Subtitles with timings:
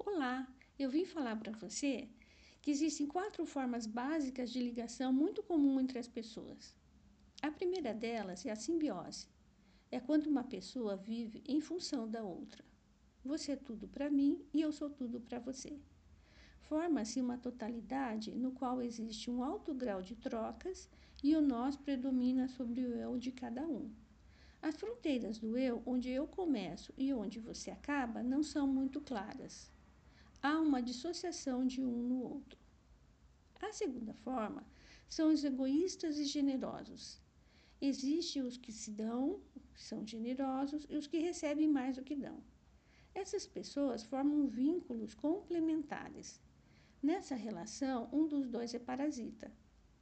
[0.00, 0.46] Olá,
[0.78, 2.08] eu vim falar para você
[2.62, 6.74] que existem quatro formas básicas de ligação muito comum entre as pessoas.
[7.42, 9.26] A primeira delas é a simbiose.
[9.90, 12.64] É quando uma pessoa vive em função da outra.
[13.24, 15.78] Você é tudo para mim e eu sou tudo para você.
[16.62, 20.88] Forma-se uma totalidade no qual existe um alto grau de trocas
[21.24, 23.90] e o nós predomina sobre o eu de cada um.
[24.62, 29.76] As fronteiras do eu, onde eu começo e onde você acaba, não são muito claras.
[30.50, 32.58] Há uma dissociação de um no outro.
[33.60, 34.66] A segunda forma
[35.06, 37.20] são os egoístas e generosos.
[37.82, 39.42] Existem os que se dão,
[39.76, 42.42] são generosos, e os que recebem mais do que dão.
[43.14, 46.40] Essas pessoas formam vínculos complementares.
[47.02, 49.52] Nessa relação, um dos dois é parasita.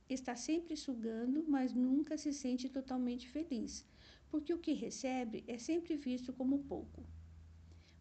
[0.08, 3.84] Está sempre sugando, mas nunca se sente totalmente feliz,
[4.28, 7.04] porque o que recebe é sempre visto como pouco.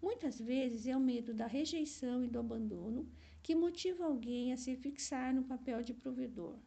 [0.06, 3.10] Muitas vezes é o medo da rejeição e do abandono
[3.42, 6.60] que motiva alguém a se fixar no papel de provedor.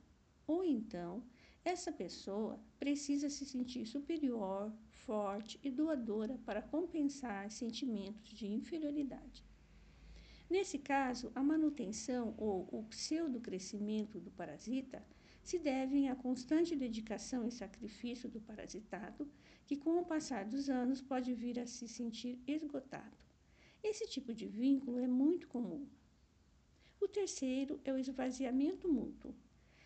[0.44, 1.22] Ou então,
[1.64, 9.44] essa pessoa precisa se sentir superior, forte e doadora para compensar sentimentos de inferioridade.
[10.50, 15.00] Nesse caso, a manutenção ou o pseudo-crescimento do parasita
[15.44, 19.30] se devem à constante dedicação e sacrifício do parasitado,
[19.64, 23.27] que com o passar dos anos pode vir a se sentir esgotado.
[23.82, 25.86] Esse tipo de vínculo é muito comum.
[27.00, 29.32] O terceiro é o esvaziamento mútuo.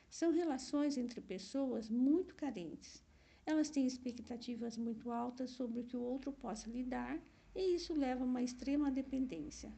[0.08, 3.02] São relações entre pessoas muito carentes.
[3.44, 7.20] Elas têm expectativas muito altas sobre o que o outro possa lhe dar,
[7.54, 9.70] e isso leva a uma extrema dependência.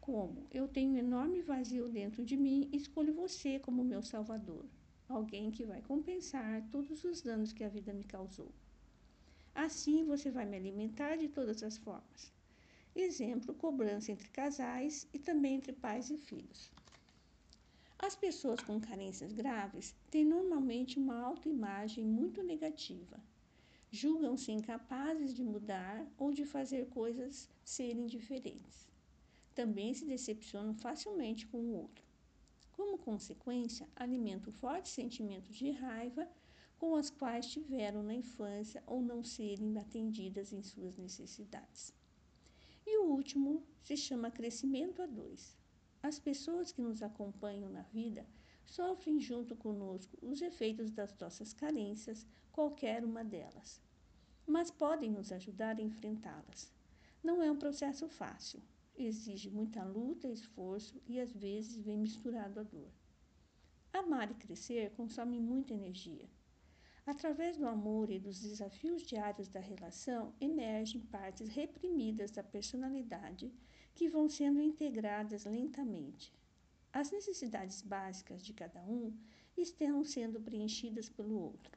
[0.00, 4.64] Como eu tenho um enorme vazio dentro de mim, escolho você como meu salvador,
[5.08, 8.52] alguém que vai compensar todos os danos que a vida me causou.
[9.54, 12.32] Assim você vai me alimentar de todas as formas.
[12.94, 16.70] Exemplo: cobrança entre casais e também entre pais e filhos.
[17.98, 23.20] As pessoas com carências graves têm normalmente uma autoimagem muito negativa.
[23.90, 28.92] Julgam-se incapazes de mudar ou de fazer coisas serem diferentes
[29.54, 32.04] também se decepcionam facilmente com o outro.
[32.72, 36.28] Como consequência, alimentam fortes sentimentos de raiva
[36.78, 41.94] com as quais tiveram na infância ou não serem atendidas em suas necessidades.
[42.86, 45.56] E o último se chama crescimento a dois.
[46.02, 48.26] As pessoas que nos acompanham na vida
[48.64, 53.80] sofrem junto conosco os efeitos das nossas carências, qualquer uma delas,
[54.46, 56.72] mas podem nos ajudar a enfrentá-las.
[57.22, 58.60] Não é um processo fácil,
[58.96, 62.90] exige muita luta, esforço e às vezes vem misturado a dor.
[63.92, 66.28] Amar e crescer consome muita energia.
[67.04, 73.52] Através do amor e dos desafios diários da relação, emergem partes reprimidas da personalidade
[73.92, 76.32] que vão sendo integradas lentamente.
[76.92, 79.12] As necessidades básicas de cada um
[79.56, 81.76] estão sendo preenchidas pelo outro.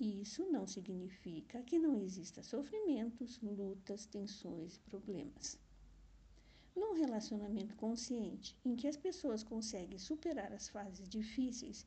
[0.00, 5.58] Isso não significa que não exista sofrimentos, lutas, tensões e problemas.
[6.74, 11.86] Num relacionamento consciente, em que as pessoas conseguem superar as fases difíceis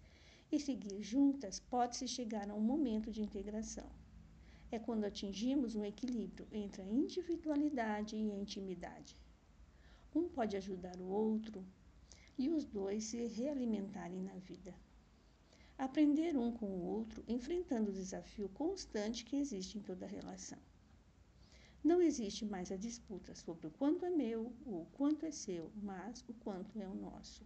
[0.51, 3.89] e seguir juntas, pode-se chegar a um momento de integração.
[4.69, 9.17] É quando atingimos um equilíbrio entre a individualidade e a intimidade.
[10.13, 11.65] Um pode ajudar o outro
[12.37, 14.75] e os dois se realimentarem na vida.
[15.77, 20.59] Aprender um com o outro, enfrentando o desafio constante que existe em toda relação.
[21.83, 25.71] Não existe mais a disputa sobre o quanto é meu ou o quanto é seu,
[25.75, 27.43] mas o quanto é o nosso.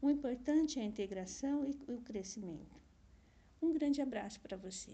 [0.00, 2.80] O importante é a integração e o crescimento.
[3.60, 4.92] Um grande abraço para você.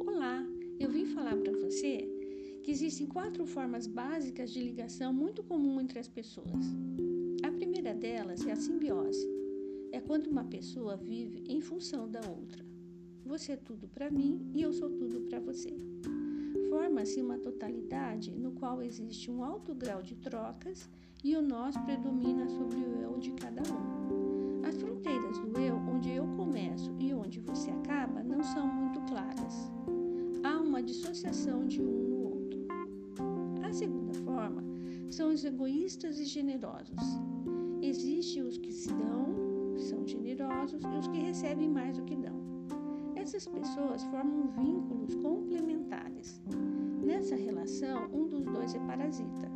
[0.00, 0.44] Olá,
[0.78, 2.08] eu vim falar para você
[2.62, 6.64] que existem quatro formas básicas de ligação muito comum entre as pessoas
[7.58, 9.26] primeira delas é a simbiose.
[9.92, 12.67] É quando uma pessoa vive em função da outra.
[13.28, 15.76] Você é tudo para mim e eu sou tudo para você.
[16.70, 20.88] Forma-se uma totalidade no qual existe um alto grau de trocas
[21.22, 24.66] e o nós predomina sobre o eu de cada um.
[24.66, 29.70] As fronteiras do eu, onde eu começo e onde você acaba, não são muito claras.
[30.42, 32.66] Há uma dissociação de um no outro.
[33.62, 34.64] A segunda forma
[35.10, 36.96] são os egoístas e generosos.
[37.82, 42.37] Existem os que se dão, são generosos, e os que recebem mais do que dão.
[43.28, 46.40] Essas pessoas formam vínculos complementares.
[47.04, 49.50] Nessa relação, um dos dois é parasita.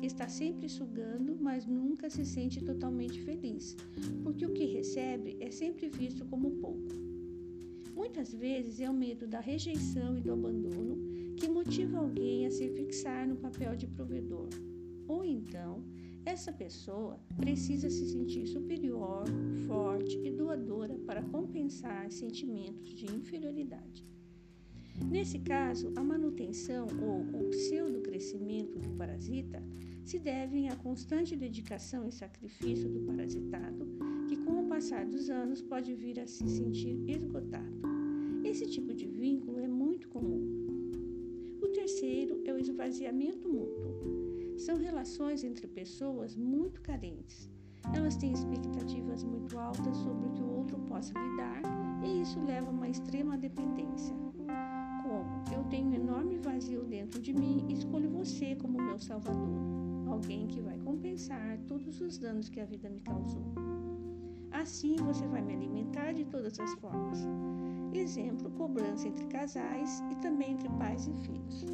[0.00, 3.76] está sempre sugando, mas nunca se sente totalmente feliz,
[4.22, 6.94] porque o que recebe é sempre visto como pouco.
[7.92, 12.68] Muitas vezes é o medo da rejeição e do abandono que motiva alguém a se
[12.68, 14.48] fixar no papel de provedor.
[15.08, 15.82] Ou então,
[16.28, 19.24] essa pessoa precisa se sentir superior,
[19.66, 24.06] forte e doadora para compensar sentimentos de inferioridade.
[25.10, 29.62] Nesse caso, a manutenção ou o pseudo-crescimento do parasita
[30.04, 33.86] se devem à constante dedicação e sacrifício do parasitado,
[34.28, 37.80] que com o passar dos anos pode vir a se sentir esgotado.
[38.44, 40.44] Esse tipo de vínculo é muito comum.
[41.62, 44.27] O terceiro é o esvaziamento mútuo.
[44.58, 47.48] São relações entre pessoas muito carentes.
[47.94, 51.62] Elas têm expectativas muito altas sobre o que o outro possa lhe dar,
[52.04, 54.14] e isso leva a uma extrema dependência
[55.58, 59.58] eu tenho um enorme vazio dentro de mim escolho você como meu salvador,
[60.06, 63.42] alguém que vai compensar todos os danos que a vida me causou.
[64.50, 67.26] Assim você vai me alimentar de todas as formas.
[67.92, 71.64] Exemplo, cobrança entre casais e também entre pais e filhos.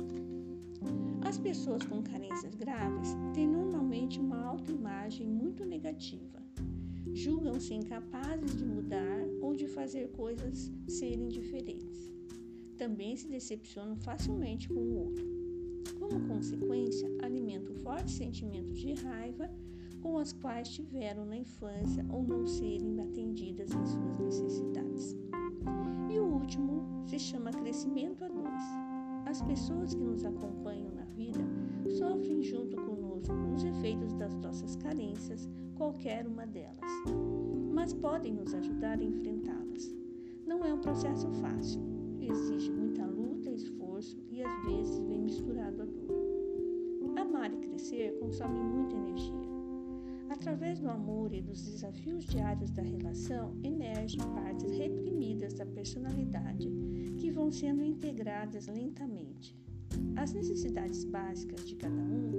[1.22, 6.42] As pessoas com carências graves têm normalmente uma autoimagem muito negativa.
[7.12, 12.14] Julgam-se incapazes de mudar ou de fazer coisas serem diferentes
[12.76, 15.24] também se decepcionam facilmente com o outro.
[15.98, 19.50] Como consequência, alimentam fortes sentimentos de raiva
[20.00, 25.16] com as quais tiveram na infância ou não serem atendidas em suas necessidades.
[26.10, 28.33] E o último se chama crescimento.
[29.26, 31.40] As pessoas que nos acompanham na vida
[31.98, 36.90] sofrem junto conosco os efeitos das nossas carências, qualquer uma delas,
[37.72, 39.94] mas podem nos ajudar a enfrentá-las.
[40.46, 41.80] Não é um processo fácil,
[42.20, 47.18] exige muita luta esforço e às vezes vem misturado a dor.
[47.18, 49.54] Amar e crescer consome muita energia.
[50.28, 56.68] Através do amor e dos desafios diários da relação, emergem partes reprimidas da personalidade
[57.44, 59.54] vão sendo integradas lentamente.
[60.16, 62.32] As necessidades básicas de cada um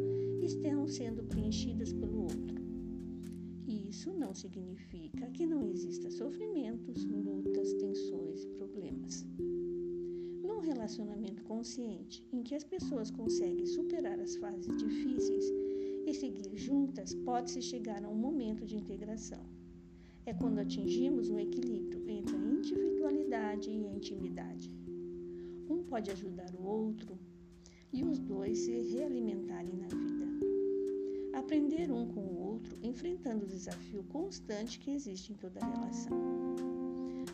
[0.44, 2.56] estão sendo preenchidas pelo outro.
[3.68, 9.24] Isso não significa que não exista sofrimentos, lutas, tensões e problemas
[10.66, 15.46] relacionamento consciente em que as pessoas conseguem superar as fases difíceis
[16.07, 19.46] e seguir juntas, pode-se chegar a um momento de integração.
[20.25, 24.75] É quando atingimos um equilíbrio entre a individualidade e a intimidade.
[25.89, 27.17] Pode ajudar o outro
[27.91, 30.25] e os dois se realimentarem na vida.
[31.33, 36.17] Aprender um com o outro, enfrentando o desafio constante que existe em toda relação.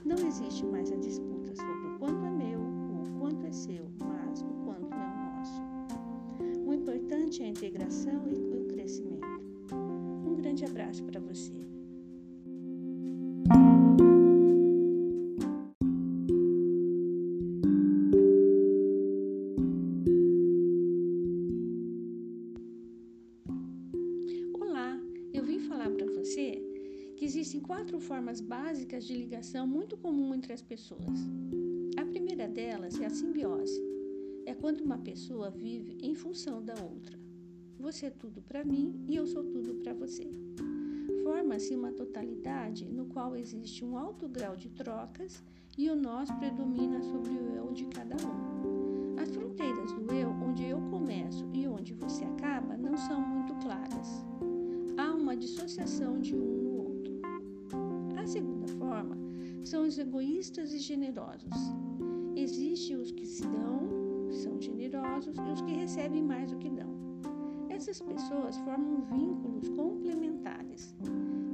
[0.03, 2.81] Não existe mais a disputa sobre o quanto é meu
[3.21, 5.61] quanto é seu, mas o quanto é o nosso.
[6.67, 9.27] O importante é a integração e o crescimento.
[10.25, 11.50] Um grande abraço para você.
[27.71, 31.19] Quatro formas básicas de ligação muito comum entre as pessoas
[32.11, 33.81] primeira delas é a simbiose.
[34.45, 37.17] É quando uma pessoa vive em função da outra.
[37.79, 40.29] Você é tudo para mim e eu sou tudo para você.
[41.23, 45.43] Forma-se uma totalidade no qual existe um alto grau de trocas
[45.77, 48.50] e o nós predomina sobre o eu de cada um.
[60.01, 61.53] Egoístas e generosos.
[62.35, 66.89] Existem os que se dão, são generosos, e os que recebem mais do que dão.
[67.69, 70.95] Essas pessoas formam vínculos complementares.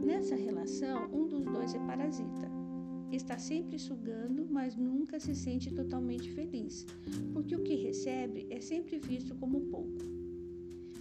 [0.04, 2.50] Nessa relação, um dos dois é parasita.
[3.12, 6.86] Está sempre sugando, mas nunca se sente totalmente feliz,
[7.34, 9.98] porque o que recebe é sempre visto como pouco.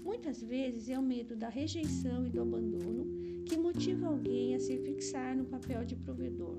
[0.05, 3.07] Muitas vezes é o medo da rejeição e do abandono
[3.45, 6.57] que motiva alguém a se fixar no papel de provedor.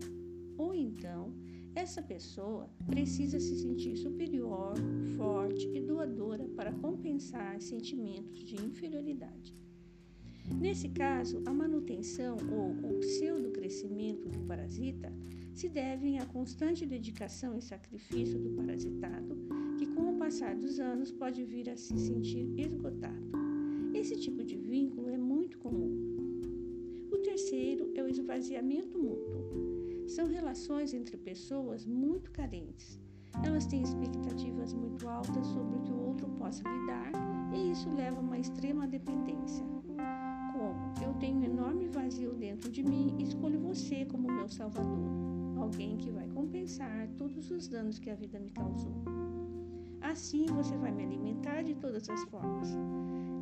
[0.57, 1.31] Ou então,
[1.75, 4.73] essa pessoa precisa se sentir superior,
[5.15, 9.55] forte e doadora para compensar sentimentos de inferioridade.
[10.59, 15.13] Nesse caso, a manutenção ou o pseudo-crescimento do parasita
[15.53, 19.37] se devem à constante dedicação e sacrifício do parasitado,
[19.77, 23.31] que com o passar dos anos pode vir a se sentir esgotado.
[23.93, 25.91] Esse tipo de vínculo é muito comum.
[27.11, 29.76] O terceiro é o esvaziamento mútuo
[30.07, 32.99] são relações entre pessoas muito carentes.
[33.43, 37.11] Elas têm expectativas muito altas sobre o que o outro possa lhe dar
[37.53, 39.65] e isso leva a uma extrema dependência.
[40.53, 45.07] Como eu tenho um enorme vazio dentro de mim, escolho você como meu salvador,
[45.57, 48.93] alguém que vai compensar todos os danos que a vida me causou.
[50.01, 52.69] Assim você vai me alimentar de todas as formas.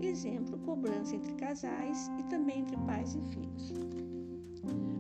[0.01, 3.73] Exemplo, cobrança entre casais e também entre pais e filhos.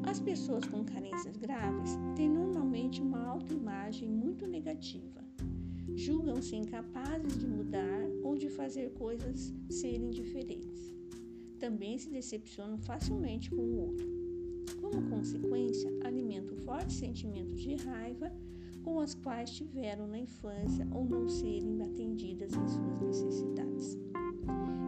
[0.03, 5.23] As pessoas com carências graves têm normalmente uma autoimagem muito negativa.
[5.95, 10.93] Julgam-se incapazes de mudar ou de fazer coisas serem diferentes.
[11.59, 14.07] Também se decepcionam facilmente com o outro.
[14.81, 18.31] Como consequência, alimentam fortes sentimentos de raiva
[18.83, 23.97] com as quais tiveram na infância ou não serem atendidas em suas necessidades.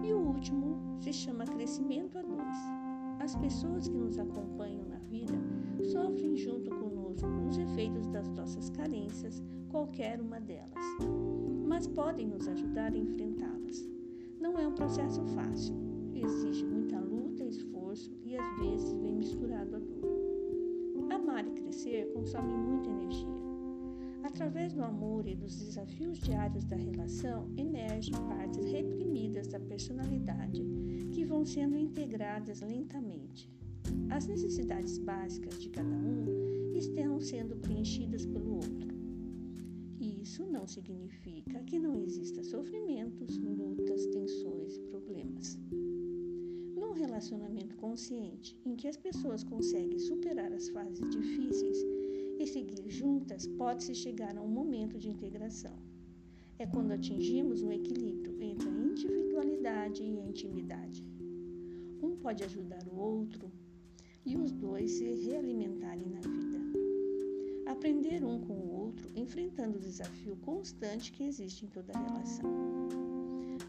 [0.04, 2.27] E o último se chama crescimento.
[3.28, 5.34] As pessoas que nos acompanham na vida
[5.92, 10.72] sofrem junto conosco os efeitos das nossas carências, qualquer uma delas,
[11.68, 13.86] mas podem nos ajudar a enfrentá-las.
[14.40, 15.76] Não é um processo fácil,
[16.16, 21.12] exige muita luta, esforço e às vezes vem misturado a dor.
[21.14, 23.48] Amar e crescer consome muita energia
[24.28, 30.62] Através do amor e dos desafios diários da relação, emergem partes reprimidas da personalidade
[31.28, 33.52] vão sendo integradas lentamente.
[34.10, 36.26] As necessidades básicas de cada um
[36.76, 38.96] estão sendo preenchidas pelo outro.
[40.00, 45.60] Isso não significa que não exista sofrimentos, lutas, tensões e problemas.
[46.76, 51.78] Num relacionamento consciente em que as pessoas conseguem superar as fases difíceis,
[52.40, 55.74] e seguir juntas, pode-se chegar a um momento de integração.
[56.60, 61.04] É quando atingimos um equilíbrio entre a individualidade e a intimidade.
[62.22, 63.52] Pode ajudar o outro
[64.26, 66.58] e os dois se realimentarem na vida.
[67.66, 72.50] Aprender um com o outro, enfrentando o desafio constante que existe em toda relação.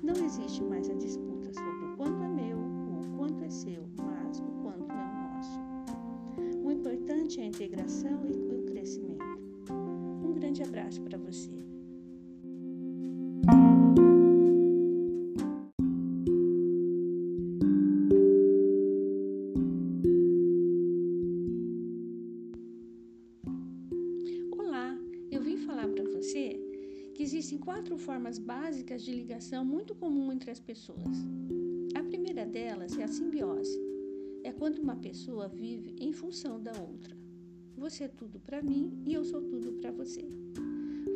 [0.03, 3.85] Não existe mais a disputa sobre o quanto é meu ou o quanto é seu,
[3.97, 6.65] mas o quanto é o nosso.
[6.65, 9.25] O importante é a integração e crescimento.
[10.25, 11.68] Um grande abraço para você.
[28.69, 31.17] Básicas de ligação muito comum entre as pessoas.
[31.95, 33.81] A primeira delas é a simbiose.
[34.45, 37.17] É quando uma pessoa vive em função da outra.
[37.79, 40.21] Você é tudo para mim e eu sou tudo para você.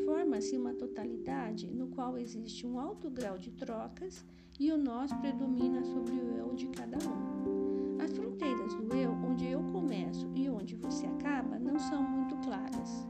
[0.07, 4.25] Forma-se uma totalidade no qual existe um alto grau de trocas
[4.59, 8.01] e o nós predomina sobre o eu de cada um.
[8.03, 13.07] As fronteiras do eu, onde eu começo e onde você acaba, não são muito claras.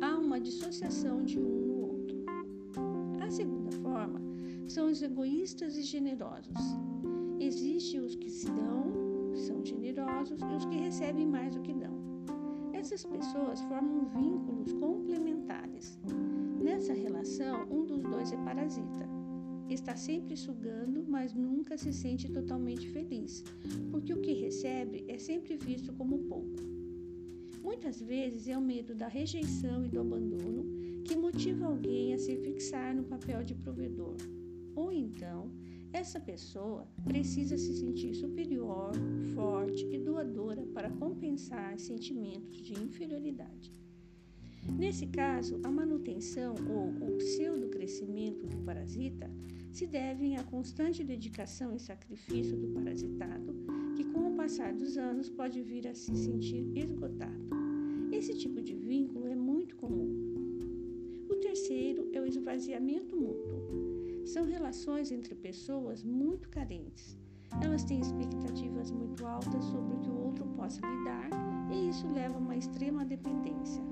[0.00, 1.63] Há uma dissociação de um
[3.34, 4.20] segunda forma
[4.68, 6.56] são os egoístas e generosos.
[7.40, 11.92] Existem os que se dão, são generosos, e os que recebem mais do que dão.
[12.72, 15.98] Essas pessoas formam vínculos complementares.
[16.62, 19.08] Nessa relação, um dos dois é parasita.
[19.68, 23.42] Está sempre sugando, mas nunca se sente totalmente feliz,
[23.90, 26.54] porque o que recebe é sempre visto como pouco.
[27.64, 30.73] Muitas vezes é o medo da rejeição e do abandono
[31.04, 34.16] que motiva alguém a se fixar no papel de provedor.
[34.74, 35.50] Ou então,
[35.92, 38.92] essa pessoa precisa se sentir superior,
[39.34, 43.72] forte e doadora para compensar sentimentos de inferioridade.
[44.76, 49.30] Nesse caso, a manutenção ou o pseudo-crescimento do parasita
[49.70, 53.54] se devem à constante dedicação e sacrifício do parasitado,
[53.94, 57.48] que com o passar dos anos pode vir a se sentir esgotado.
[58.10, 59.23] Esse tipo de vínculo
[62.54, 64.24] esvaziamento mútuo.
[64.24, 67.18] São relações entre pessoas muito carentes.
[67.60, 71.28] Elas têm expectativas muito altas sobre o que o outro possa lhe dar
[71.72, 73.82] e isso leva a uma extrema dependência.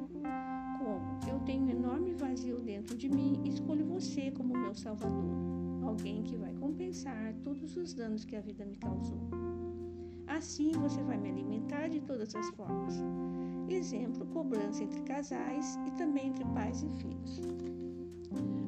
[0.78, 5.34] Como eu tenho um enorme vazio dentro de mim, escolho você como meu salvador,
[5.84, 9.18] alguém que vai compensar todos os danos que a vida me causou.
[10.28, 12.94] Assim você vai me alimentar de todas as formas.
[13.68, 17.40] Exemplo, cobrança entre casais e também entre pais e filhos.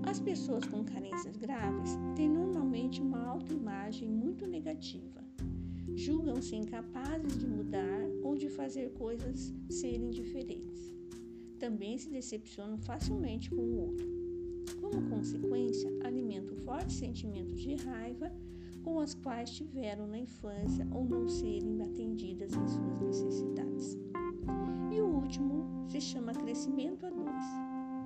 [0.07, 5.25] As pessoas com carências graves têm normalmente uma autoimagem muito negativa.
[5.95, 10.93] Julgam-se incapazes de mudar ou de fazer coisas serem diferentes.
[11.59, 14.07] Também se decepcionam facilmente com o outro.
[14.81, 18.33] Como consequência, alimentam fortes sentimentos de raiva
[18.83, 23.99] com as quais tiveram na infância ou não serem atendidas em suas necessidades.
[24.93, 27.45] E o último se chama crescimento a dois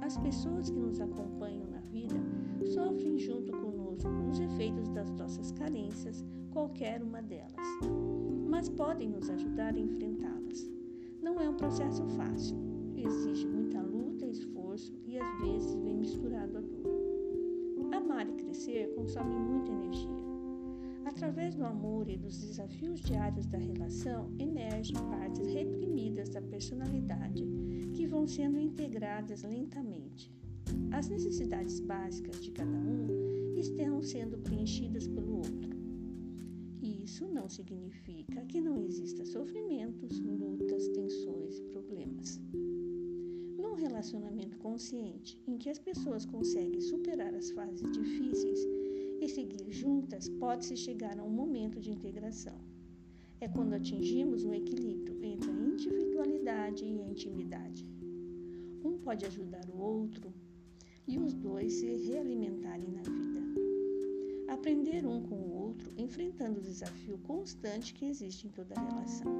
[0.08, 2.16] As pessoas que nos acompanham na vida
[2.64, 7.52] sofrem junto conosco os efeitos das nossas carências, qualquer uma delas,
[8.48, 10.66] mas podem nos ajudar a enfrentá-las.
[11.20, 12.56] Não é um processo fácil,
[12.96, 17.94] exige muita luta, esforço e às vezes vem misturado a dor.
[17.94, 20.24] Amar e crescer consome muita energia.
[21.04, 27.44] Através do amor e dos desafios diários da relação, emergem partes reprimidas da personalidade
[28.08, 30.32] vão sendo integradas lentamente.
[30.90, 33.06] As necessidades básicas de cada um
[33.58, 35.76] estão sendo preenchidas pelo outro.
[36.82, 42.40] Isso não significa que não exista sofrimentos, lutas, tensões e problemas.
[43.58, 48.60] Num relacionamento consciente em que as pessoas conseguem superar as fases difíceis
[49.20, 52.56] e seguir juntas, pode-se chegar a um momento de integração.
[53.40, 57.97] É quando atingimos um equilíbrio entre a individualidade e a intimidade.
[59.08, 60.30] Pode ajudar o outro
[61.06, 63.40] e os dois se realimentarem na vida.
[64.52, 69.32] Aprender um com o outro, enfrentando o desafio constante que existe em toda relação.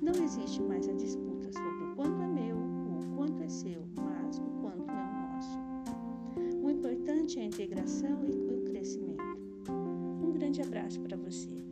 [0.00, 3.86] Não existe mais a disputa sobre o quanto é meu ou o quanto é seu,
[3.94, 6.64] mas o quanto é o nosso.
[6.64, 9.22] O importante é a integração e o crescimento.
[9.68, 11.65] Um grande abraço para você.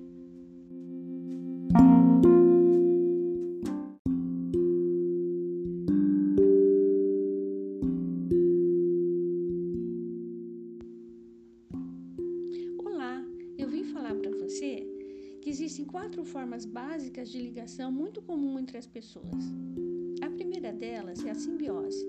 [17.31, 19.45] De ligação muito comum entre as pessoas.
[20.21, 22.07] A primeira delas é a simbiose.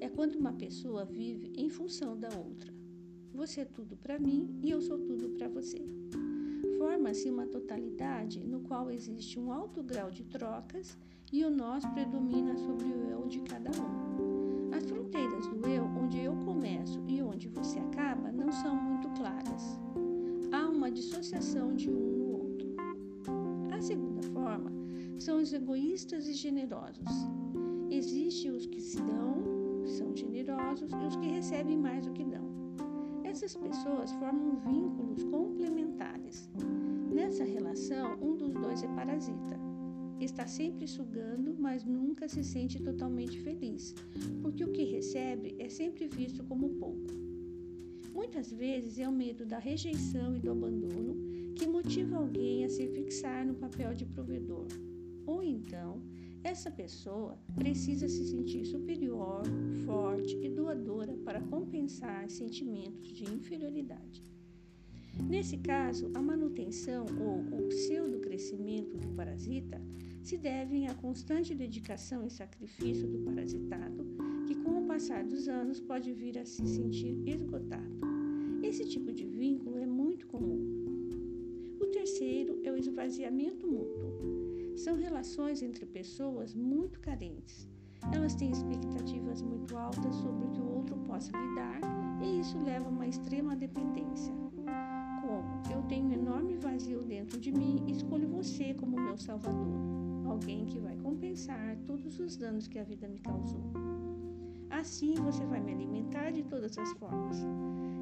[0.00, 2.72] É quando uma pessoa vive em função da outra.
[3.32, 5.78] Você é tudo para mim e eu sou tudo para você.
[6.78, 10.96] Forma-se uma totalidade no qual existe um alto grau de trocas
[11.32, 14.72] e o nós predomina sobre o eu de cada um.
[14.72, 19.80] As fronteiras do eu, onde eu começo e onde você acaba, não são muito claras.
[20.52, 22.13] Há uma dissociação de um
[25.24, 27.08] são os egoístas e generosos.
[27.90, 32.44] Existem os que se dão, são generosos, e os que recebem mais do que dão.
[33.24, 36.50] Essas pessoas formam vínculos complementares.
[37.10, 39.58] Nessa relação, um dos dois é parasita.
[40.20, 43.94] Está sempre sugando, mas nunca se sente totalmente feliz,
[44.42, 47.06] porque o que recebe é sempre visto como pouco.
[48.12, 51.16] Muitas vezes é o medo da rejeição e do abandono
[51.54, 54.66] que motiva alguém a se fixar no papel de provedor.
[55.26, 56.00] Ou então,
[56.42, 59.42] essa pessoa precisa se sentir superior,
[59.86, 64.22] forte e doadora para compensar sentimentos de inferioridade.
[65.28, 69.80] Nesse caso, a manutenção ou o pseudo-crescimento do parasita
[70.22, 74.04] se devem à constante dedicação e sacrifício do parasitado,
[74.46, 78.00] que com o passar dos anos pode vir a se sentir esgotado.
[78.62, 80.58] Esse tipo de vínculo é muito comum.
[81.80, 84.43] O terceiro é o esvaziamento mútuo.
[84.76, 87.68] São relações entre pessoas muito carentes.
[88.12, 91.80] Elas têm expectativas muito altas sobre o que o outro possa lhe dar
[92.22, 94.34] e isso leva a uma extrema dependência.
[95.22, 99.74] Como eu tenho um enorme vazio dentro de mim, escolho você como meu salvador,
[100.26, 103.62] alguém que vai compensar todos os danos que a vida me causou.
[104.70, 107.38] Assim você vai me alimentar de todas as formas.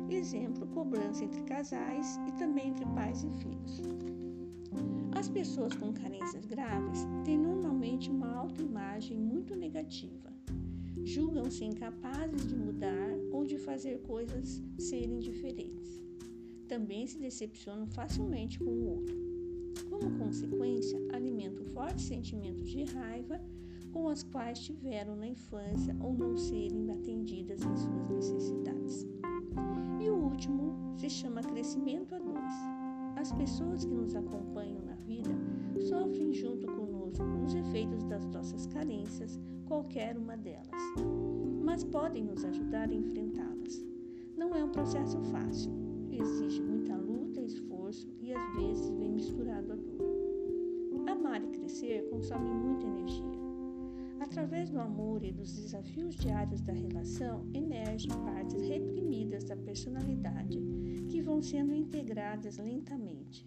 [0.08, 3.82] Exemplo, cobrança entre casais e também entre pais e filhos.
[5.14, 10.32] As pessoas com carências graves têm normalmente uma autoimagem muito negativa.
[11.04, 16.00] Julgam-se incapazes de mudar ou de fazer coisas serem diferentes.
[16.68, 19.16] Também se decepcionam facilmente com o outro.
[19.90, 23.40] Como consequência, alimentam fortes sentimentos de raiva
[23.92, 29.06] com as quais tiveram na infância ou não serem atendidas em suas necessidades.
[30.00, 32.31] E o último se chama crescimento a dois
[33.22, 35.30] as pessoas que nos acompanham na vida
[35.78, 40.66] sofrem junto conosco os efeitos das nossas carências, qualquer uma delas,
[41.62, 43.86] mas podem nos ajudar a enfrentá-las.
[44.36, 45.70] Não é um processo fácil,
[46.10, 51.08] exige muita luta, esforço e às vezes vem misturado a dor.
[51.08, 53.31] Amar e crescer consome muita energia.
[54.32, 60.58] Através do amor e dos desafios diários da relação, emergem partes reprimidas da personalidade
[61.10, 63.46] que vão sendo integradas lentamente.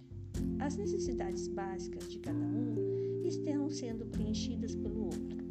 [0.60, 2.76] As necessidades básicas de cada um
[3.26, 5.44] estão sendo preenchidas pelo outro.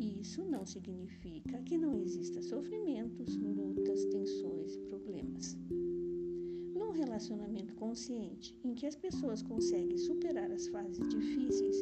[0.00, 5.56] Isso não significa que não exista sofrimentos, lutas, tensões e problemas.
[6.74, 11.76] Num relacionamento consciente em que as pessoas conseguem superar as fases difíceis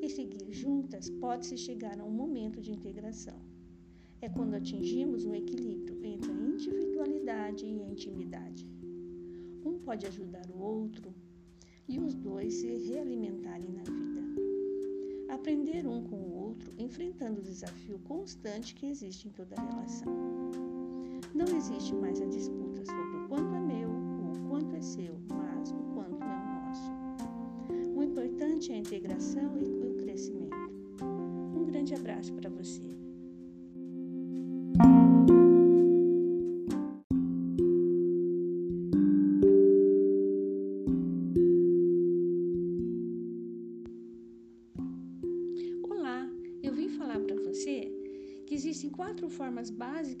[0.00, 3.38] e seguir juntas, pode-se chegar a um momento de integração.
[4.20, 8.66] é quando atingimos um equilíbrio entre a individualidade e a intimidade.
[9.64, 11.14] Um pode ajudar o outro
[11.88, 14.22] e os dois se realimentarem na vida.
[15.28, 20.12] Aprender um com o outro, enfrentando o desafio constante que existe em toda relação.
[21.32, 22.57] Não existe mais a disputa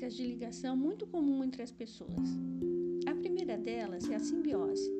[0.08, 2.38] básicas de ligação muito comum entre as pessoas.
[3.06, 4.90] A primeira delas é a simbiose.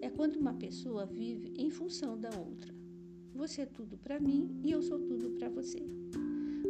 [0.00, 2.72] É quando uma pessoa vive em função da outra.
[3.34, 5.82] Você é tudo para mim e eu sou tudo para você.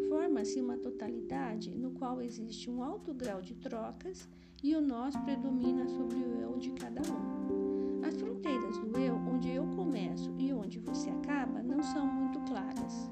[0.08, 4.28] Forma-se uma totalidade no qual existe um alto grau de trocas
[4.62, 8.02] e o nós predomina sobre o eu de cada um.
[8.02, 13.10] As fronteiras do eu, onde eu começo e onde você acaba, não são muito claras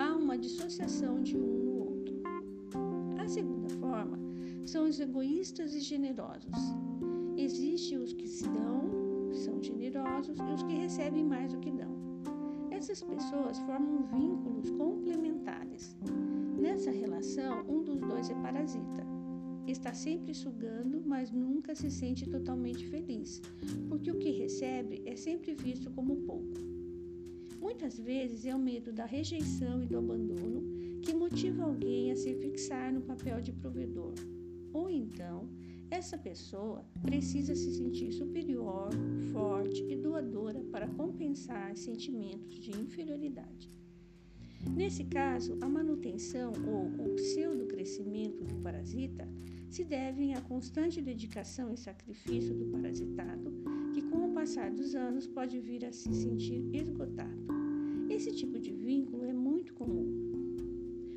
[0.00, 1.59] há uma dissociação de um
[5.00, 6.54] egoístas e generosos.
[7.36, 11.90] Existem os que se dão, são generosos, e os que recebem mais do que dão.
[12.70, 15.96] Essas pessoas formam vínculos complementares.
[16.60, 19.06] Nessa relação, um dos dois é parasita.
[19.66, 23.40] Está sempre sugando, mas nunca se sente totalmente feliz,
[23.88, 26.54] porque o que recebe é sempre visto como pouco.
[27.60, 30.62] Muitas vezes é o medo da rejeição e do abandono
[31.02, 34.14] que motiva alguém a se fixar no papel de provedor.
[34.72, 35.48] Ou então,
[35.90, 38.90] essa pessoa precisa se sentir superior,
[39.32, 43.70] forte e doadora para compensar sentimentos de inferioridade.
[44.76, 49.26] Nesse caso, a manutenção ou o pseudo-crescimento do parasita
[49.68, 53.52] se devem à constante dedicação e sacrifício do parasitado,
[53.94, 57.46] que com o passar dos anos pode vir a se sentir esgotado.
[58.10, 60.06] Esse tipo de vínculo é muito comum.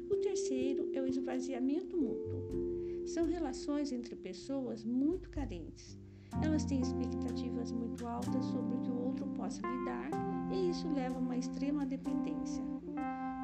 [0.10, 2.62] O terceiro é o esvaziamento mútuo.
[3.06, 5.98] São relações entre pessoas muito carentes.
[6.42, 10.10] Elas têm expectativas muito altas sobre o que o outro possa lhe dar
[10.52, 12.63] e isso leva a uma extrema dependência.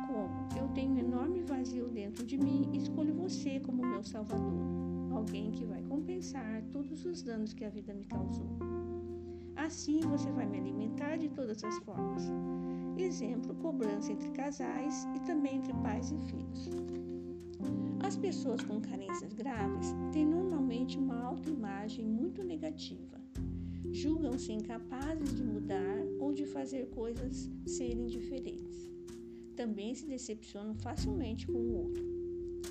[0.08, 4.60] Como eu tenho um enorme vazio dentro de mim, escolho você como meu salvador,
[5.12, 8.50] alguém que vai compensar todos os danos que a vida me causou.
[9.56, 12.24] Assim você vai me alimentar de todas as formas.
[12.98, 16.70] Exemplo, cobrança entre casais e também entre pais e filhos.
[18.02, 23.20] As pessoas com carências graves têm normalmente uma autoimagem muito negativa.
[23.92, 28.90] Julgam-se incapazes de mudar ou de fazer coisas serem diferentes.
[29.56, 32.04] Também se decepcionam facilmente com o outro.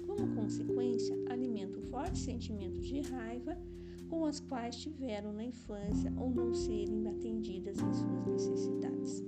[0.07, 3.57] Como consequência, alimentam fortes sentimentos de raiva
[4.09, 9.23] com as quais tiveram na infância ou não serem atendidas em suas necessidades.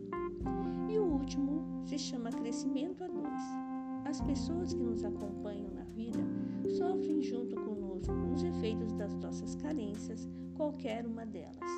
[0.89, 3.80] E o último se chama crescimento a dois.
[4.05, 6.19] As pessoas que nos acompanham na vida
[6.69, 11.71] sofrem junto conosco os efeitos das nossas carências, qualquer uma delas,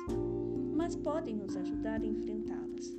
[0.75, 2.97] mas podem nos ajudar a enfrentá-las.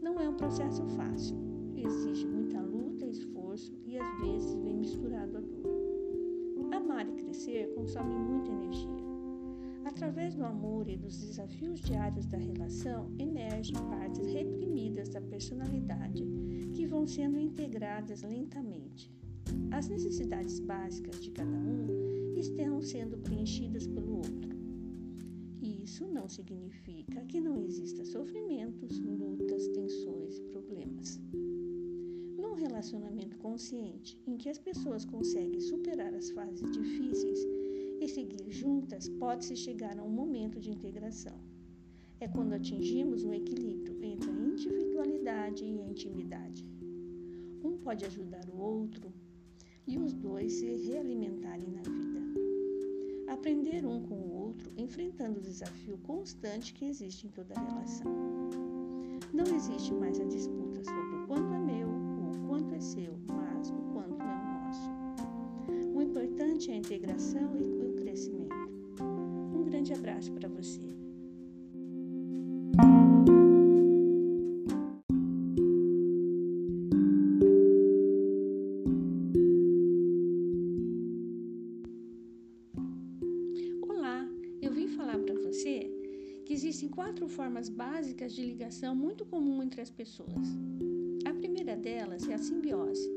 [0.00, 1.36] Não é um processo fácil,
[1.76, 6.74] exige muita luta, esforço e às vezes vem misturado a dor.
[6.74, 8.95] Amar e crescer consome muita energia
[9.96, 16.22] Através do amor e dos desafios diários da relação, emergem partes reprimidas da personalidade
[16.74, 19.10] que vão sendo integradas lentamente.
[19.70, 24.54] As necessidades básicas de cada um estão sendo preenchidas pelo outro.
[25.62, 31.18] Isso não significa que não exista sofrimentos, lutas, tensões e problemas.
[32.36, 37.65] Num relacionamento consciente, em que as pessoas conseguem superar as fases difíceis
[38.00, 41.38] e seguir juntas, pode-se chegar a um momento de integração.
[42.20, 46.66] É quando atingimos um equilíbrio entre a individualidade e a intimidade.
[47.62, 49.12] Um pode ajudar o outro
[49.86, 52.16] e os dois se realimentarem na vida.
[53.28, 58.12] Aprender um com o outro, enfrentando o desafio constante que existe em toda relação.
[59.32, 63.18] Não existe mais a disputa sobre o quanto é meu ou o quanto é seu,
[63.28, 64.90] mas o quanto é nosso.
[65.94, 67.75] O importante é a integração e
[70.16, 70.80] abraço para você.
[83.82, 84.26] Olá,
[84.62, 85.90] eu vim falar para você
[86.46, 90.48] que existem quatro formas básicas de ligação muito comum entre as pessoas.
[91.26, 93.10] A primeira delas é a simbiose.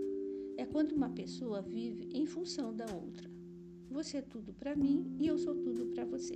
[0.57, 3.29] É quando uma pessoa vive em função da outra.
[3.89, 6.35] Você é tudo para mim e eu sou tudo para você.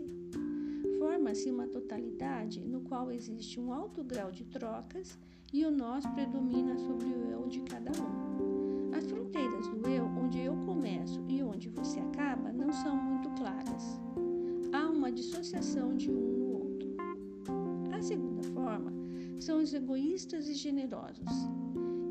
[1.24, 5.18] Forma-se uma totalidade no qual existe um alto grau de trocas
[5.54, 8.94] e o nós predomina sobre o eu de cada um.
[8.94, 14.02] As fronteiras do eu, onde eu começo e onde você acaba, não são muito claras.
[14.74, 16.94] Há uma dissociação de um no outro.
[17.98, 18.92] A segunda forma
[19.40, 21.32] são os egoístas e generosos.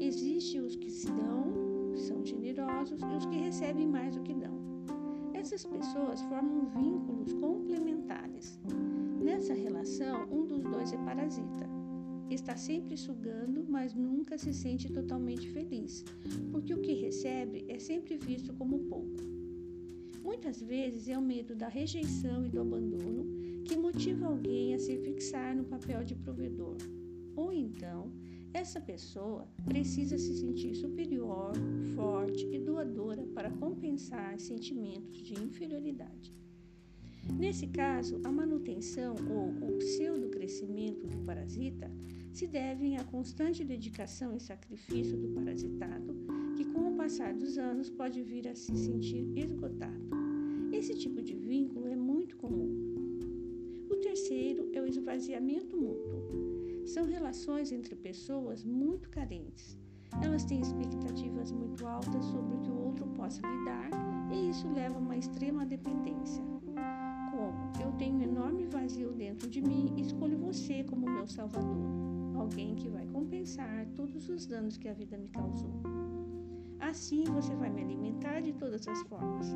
[0.01, 1.53] Existem os que se dão,
[1.96, 4.72] são generosos, e os que recebem mais do que dão.
[5.42, 8.61] Essas pessoas formam vínculos complementares.
[9.20, 11.68] Nessa relação, um dos dois é parasita
[12.31, 16.05] está sempre sugando, mas nunca se sente totalmente feliz,
[16.50, 19.20] porque o que recebe é sempre visto como pouco.
[20.22, 23.26] Muitas vezes é o medo da rejeição e do abandono
[23.64, 26.76] que motiva alguém a se fixar no papel de provedor.
[27.37, 28.11] Ou então,
[28.55, 31.53] essa pessoa precisa se sentir superior,
[31.95, 36.35] forte e doadora para compensar sentimentos de inferioridade.
[37.38, 41.91] Nesse caso, a manutenção ou o pseudo-crescimento do parasita
[42.33, 46.15] se devem à constante dedicação e sacrifício do parasitado,
[46.57, 50.11] que com o passar dos anos pode vir a se sentir esgotado.
[50.73, 52.71] Esse tipo de vínculo é muito comum.
[53.88, 56.52] O terceiro é o esvaziamento mútuo.
[56.85, 59.79] São relações entre pessoas muito carentes.
[60.23, 63.90] Elas têm expectativas muito altas sobre o que o outro possa lhe dar
[64.33, 66.45] e isso leva a uma extrema dependência.
[67.31, 72.03] Como eu tenho um enorme vazio dentro de mim, escolho você como meu salvador
[72.42, 75.73] alguém que vai compensar todos os danos que a vida me causou.
[76.81, 79.47] Assim você vai me alimentar de todas as formas.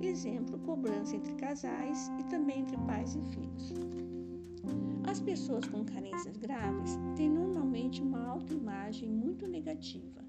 [0.00, 3.74] Exemplo, cobrança entre casais e também entre pais e filhos.
[5.06, 10.22] As pessoas com carências graves têm normalmente uma autoimagem muito negativa.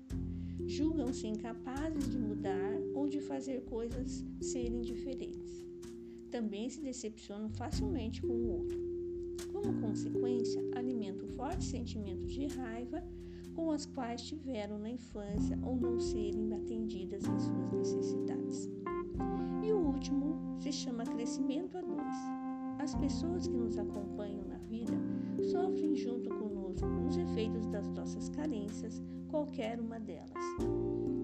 [0.65, 5.65] Julgam-se incapazes de mudar ou de fazer coisas serem diferentes.
[6.31, 8.93] Também se decepcionam facilmente com o outro
[9.51, 13.03] como consequência, alimentam fortes sentimentos de raiva
[13.55, 18.69] com as quais tiveram na infância ou não serem atendidas em suas necessidades.
[19.63, 22.32] E o último se chama crescimento a dois.
[22.83, 24.91] As pessoas que nos acompanham na vida
[25.41, 30.33] sofrem junto conosco os efeitos das nossas carências, qualquer uma delas,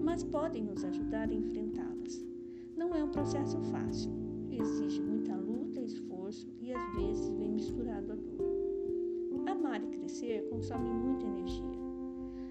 [0.02, 2.24] mas podem nos ajudar a enfrentá-las.
[2.78, 4.10] Não é um processo fácil,
[4.50, 9.46] exige muita luta, esforço e às vezes vem misturado a dor.
[9.46, 11.78] Amar e crescer consome muita energia.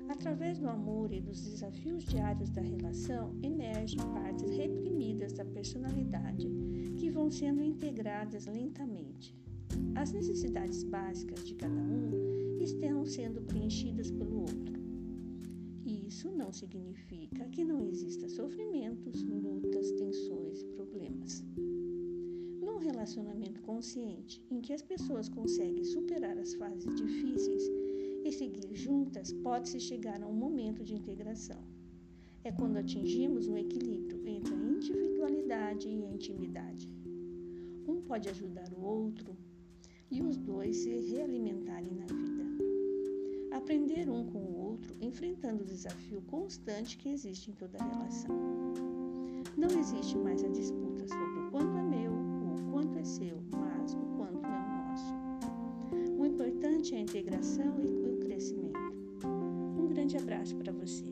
[0.08, 6.48] Através do amor e dos desafios diários da relação, emergem partes reprimidas da personalidade
[7.30, 9.36] sendo integradas lentamente.
[9.96, 14.80] As necessidades básicas de cada um estão sendo preenchidas pelo outro.
[15.86, 21.44] Isso não significa que não exista sofrimentos, lutas, tensões e problemas
[22.90, 27.64] relacionamento consciente em que as pessoas conseguem superar as fases difíceis
[28.26, 31.64] e seguir juntas, pode-se chegar a um momento de integração.
[32.44, 36.99] É quando atingimos um equilíbrio entre a individualidade e a intimidade.
[38.00, 39.36] Um pode ajudar o outro
[40.10, 42.46] e os dois se realimentarem na vida.
[43.52, 48.38] Aprender um com o outro, enfrentando o desafio constante que existe em toda relação.
[49.58, 52.14] Não existe mais a disputa sobre o quanto é meu
[52.72, 55.14] quanto é seu, mas o quanto é o nosso.
[56.18, 58.80] O importante é a integração e o crescimento.
[59.78, 61.09] Um grande abraço para você.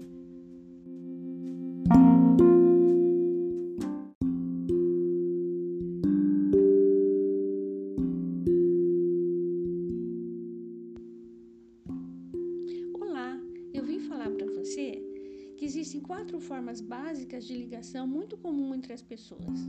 [15.80, 19.60] Existem quatro formas básicas de ligação muito comum entre as pessoas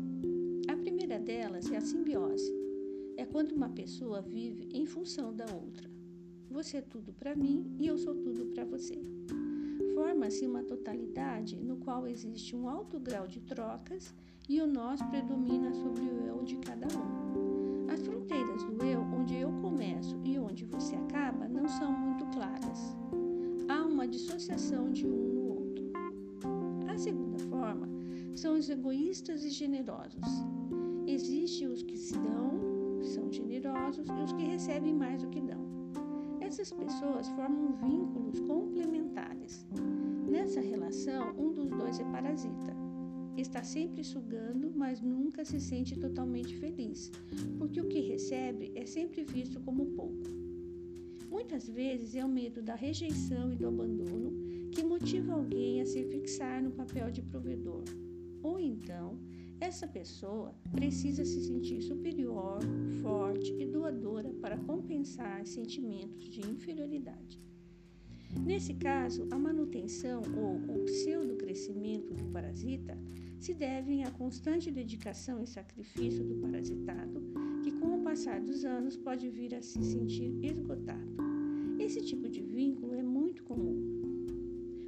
[1.08, 2.52] primeira delas é a simbiose.
[3.16, 5.88] É quando uma pessoa vive em função da outra.
[6.50, 9.00] Você é tudo para mim e eu sou tudo para você.
[9.94, 14.14] Forma-se uma totalidade no qual existe um alto grau de trocas
[14.48, 17.17] e o nós predomina sobre o eu de cada um.
[28.38, 30.22] São os egoístas e generosos.
[31.06, 35.58] Existem os que se dão, são generosos, e os que recebem mais do que dão.
[36.40, 39.66] Essas pessoas formam vínculos complementares.
[40.30, 42.76] Nessa relação, um dos dois é parasita.
[43.36, 47.10] Está sempre sugando, mas nunca se sente totalmente feliz,
[47.58, 50.22] porque o que recebe é sempre visto como pouco.
[51.28, 54.32] Muitas vezes é o medo da rejeição e do abandono
[54.70, 57.82] que motiva alguém a se fixar no papel de provedor.
[58.42, 59.18] Ou então,
[59.60, 62.60] essa pessoa precisa se sentir superior,
[63.02, 67.40] forte e doadora para compensar sentimentos de inferioridade.
[68.44, 72.96] Nesse caso, a manutenção ou o pseudo-crescimento do parasita
[73.40, 77.20] se devem à constante dedicação e sacrifício do parasitado,
[77.62, 81.16] que com o passar dos anos pode vir a se sentir esgotado.
[81.78, 83.76] Esse tipo de vínculo é muito comum.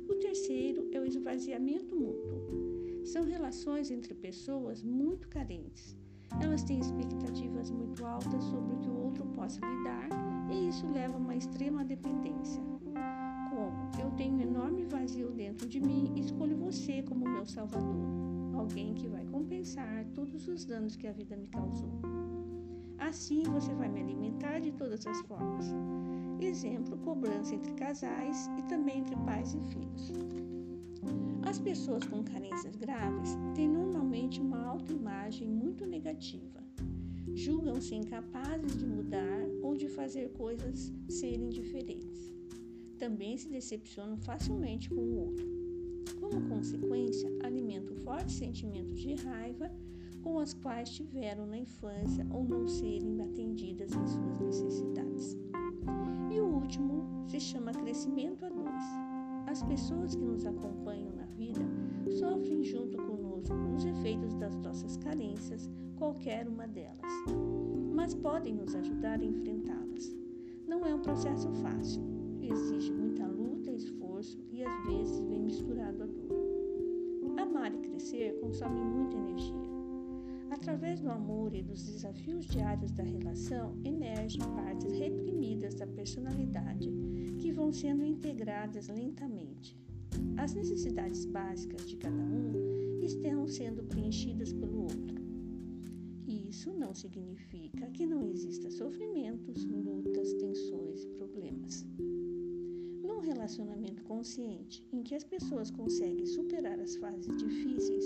[0.08, 2.69] O terceiro é o esvaziamento mútuo.
[3.12, 5.96] São relações entre pessoas muito carentes.
[6.40, 10.08] Elas têm expectativas muito altas sobre o que o outro possa lhe dar
[10.48, 12.62] e isso leva a uma extrema dependência.
[13.50, 18.06] Como eu tenho um enorme vazio dentro de mim, escolho você como meu salvador
[18.54, 21.90] alguém que vai compensar todos os danos que a vida me causou.
[22.96, 25.66] Assim você vai me alimentar de todas as formas.
[26.40, 30.12] Exemplo, cobrança entre casais e também entre pais e filhos.
[31.50, 36.62] As pessoas com carências graves têm normalmente uma autoimagem muito negativa.
[37.34, 42.32] Julgam-se incapazes de mudar ou de fazer coisas serem diferentes.
[43.00, 45.44] Também se decepcionam facilmente com o outro
[46.20, 49.72] como consequência, alimentam fortes sentimentos de raiva
[50.22, 55.36] com as quais tiveram na infância ou não serem atendidas em suas necessidades.
[56.30, 59.09] E o último se chama crescimento a dois.
[59.50, 61.60] As pessoas que nos acompanham na vida
[62.20, 67.12] sofrem junto conosco os efeitos das nossas carências, qualquer uma delas,
[67.92, 70.16] mas podem nos ajudar a enfrentá-las.
[70.68, 72.00] Não é um processo fácil,
[72.40, 77.42] exige muita luta, esforço e às vezes vem misturado a dor.
[77.42, 79.69] Amar e crescer consome muita energia.
[80.60, 86.92] Através do amor e dos desafios diários da relação, emergem partes reprimidas da personalidade
[87.38, 89.74] que vão sendo integradas lentamente.
[90.36, 95.18] As necessidades básicas de cada um estão sendo preenchidas pelo outro.
[96.26, 101.86] Isso não significa que não exista sofrimentos, lutas, tensões e problemas
[103.20, 108.04] relacionamento consciente em que as pessoas conseguem superar as fases difíceis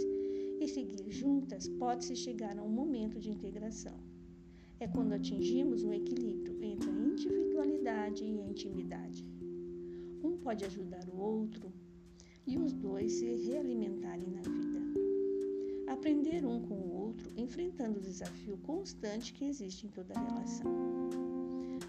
[0.61, 3.99] e seguir juntas, pode-se chegar a um momento de integração.
[4.81, 9.25] É quando atingimos um equilíbrio entre a individualidade e a intimidade.
[10.23, 11.73] Um pode ajudar o outro
[12.47, 14.81] e os dois se realimentarem na vida.
[15.87, 20.71] Aprender um com o outro, enfrentando o desafio constante que existe em toda relação.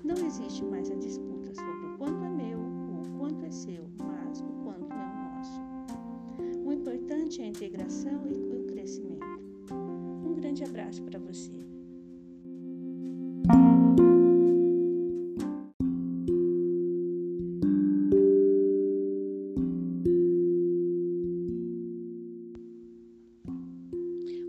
[0.04, 2.76] Não existe mais a disputa sobre o quanto é meu
[3.26, 5.60] quanto é seu, mas o quanto é o nosso.
[6.64, 8.55] O importante é a integração e o
[10.66, 11.52] grande abraço para você.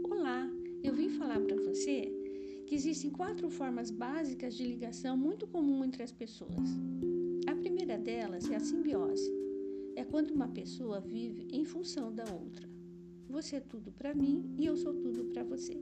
[0.04, 0.50] Olá,
[0.82, 2.12] eu vim falar para você
[2.66, 6.76] que existem quatro formas básicas de ligação muito comum entre as pessoas
[7.86, 9.30] primeira delas é a simbiose.
[9.94, 12.75] É quando uma pessoa vive em função da outra.
[13.28, 15.76] Você é tudo para mim e eu sou tudo para você.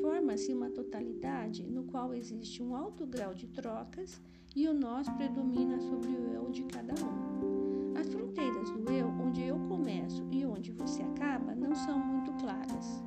[0.00, 4.20] Forma-se uma totalidade no qual existe um alto grau de trocas
[4.54, 7.96] e o nós predomina sobre o eu de cada um.
[7.98, 13.02] As fronteiras do eu, onde eu começo e onde você acaba, não são muito claras.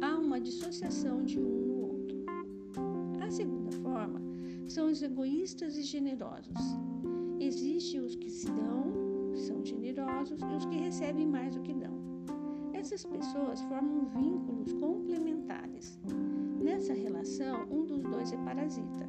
[0.00, 2.24] Há uma dissociação de um no outro.
[3.20, 4.20] A segunda forma
[4.66, 6.56] são os egoístas e generosos.
[7.38, 11.99] Existem os que se dão, são generosos, e os que recebem mais do que dão.
[12.80, 16.00] Essas pessoas formam vínculos complementares.
[16.64, 19.06] Nessa relação, um dos dois é parasita.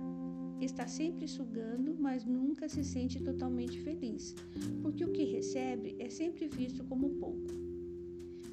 [0.59, 4.35] Está sempre sugando, mas nunca se sente totalmente feliz,
[4.81, 7.47] porque o que recebe é sempre visto como pouco.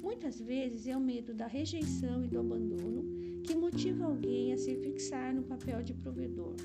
[0.01, 3.03] Muitas vezes é o medo da rejeição e do abandono
[3.43, 6.55] que motiva alguém a se fixar no papel de provedor.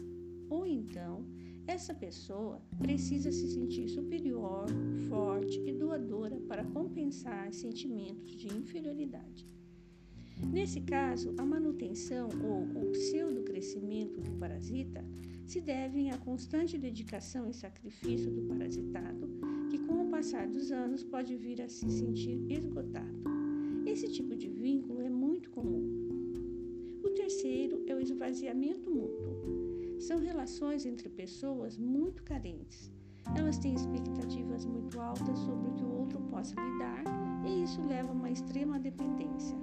[0.48, 1.26] Ou então,
[1.66, 4.66] essa pessoa precisa se sentir superior,
[5.08, 9.46] forte e doadora para compensar sentimentos de inferioridade.
[10.52, 15.04] Nesse caso, a manutenção ou o pseudo-crescimento do parasita
[15.46, 19.28] se devem à constante dedicação e sacrifício do parasitado,
[19.70, 23.22] que com o passar dos anos pode vir a se sentir esgotado.
[23.86, 25.84] Esse tipo de vínculo é muito comum.
[27.02, 29.23] O terceiro é o esvaziamento mútuo.
[29.98, 32.92] São relações entre pessoas muito carentes.
[33.36, 37.04] Elas têm expectativas muito altas sobre o que o outro possa lhe dar
[37.46, 39.56] e isso leva a uma extrema dependência.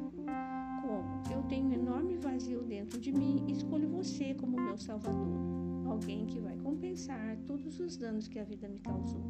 [0.82, 5.38] Como eu tenho um enorme vazio dentro de mim, escolho você como meu salvador,
[5.86, 9.24] alguém que vai compensar todos os danos que a vida me causou.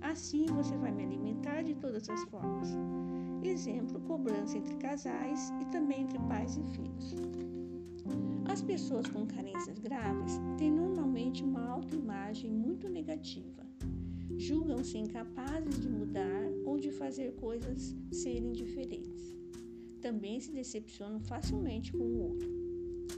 [0.00, 2.68] Assim você vai me alimentar de todas as formas.
[3.42, 7.14] Exemplo, cobrança entre casais e também entre pais e filhos.
[8.52, 13.66] As pessoas com carências graves têm normalmente uma autoimagem muito negativa.
[14.36, 19.34] Julgam-se incapazes de mudar ou de fazer coisas serem diferentes.
[20.02, 22.50] Também se decepcionam facilmente com o outro.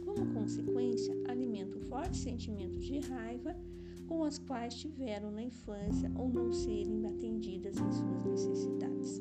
[0.05, 3.57] Como consequência, alimentam fortes sentimentos de raiva
[4.07, 9.21] com as quais tiveram na infância ou não serem atendidas em suas necessidades.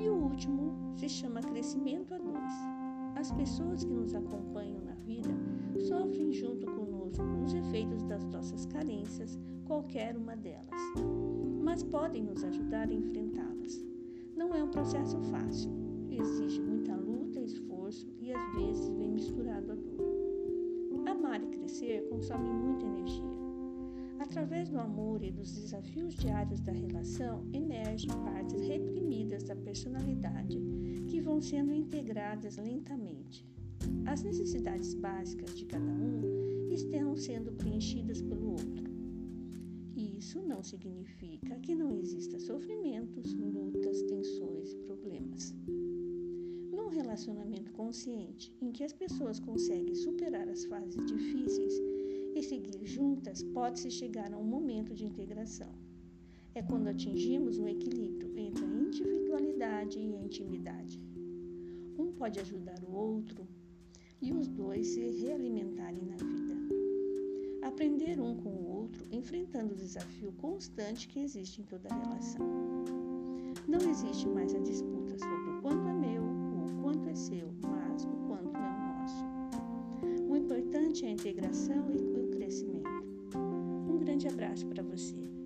[0.00, 2.17] E o último se chama crescimento.
[3.18, 5.30] As pessoas que nos acompanham na vida
[5.88, 10.80] sofrem junto conosco os efeitos das nossas carências, qualquer uma delas,
[11.60, 13.84] mas podem nos ajudar a enfrentá-las.
[14.36, 15.68] Não é um processo fácil,
[16.08, 21.10] exige muita luta, esforço e às vezes vem misturado a dor.
[21.10, 23.37] Amar e crescer consome muita energia.
[24.30, 30.60] Através do amor e dos desafios diários da relação, emergem partes reprimidas da personalidade
[31.08, 33.46] que vão sendo integradas lentamente.
[34.04, 36.20] As necessidades básicas de cada um
[36.70, 38.84] estão sendo preenchidas pelo outro.
[39.96, 45.54] Isso não significa que não exista sofrimentos, lutas, tensões e problemas.
[46.70, 51.80] Num relacionamento consciente, em que as pessoas conseguem superar as fases difíceis,
[52.38, 55.72] e seguir juntas, pode-se chegar a um momento de integração.
[56.54, 61.00] É quando atingimos um equilíbrio entre a individualidade e a intimidade.
[61.98, 63.46] Um pode ajudar o outro
[64.22, 66.54] e os dois se realimentarem na vida.
[67.62, 72.46] Aprender um com o outro, enfrentando o desafio constante que existe em toda relação.
[73.66, 77.52] Não existe mais a disputa sobre o quanto é meu ou o quanto é seu,
[77.62, 79.24] mas o quanto é o nosso.
[80.30, 82.07] O importante é a integração e
[84.48, 85.37] abraço para você.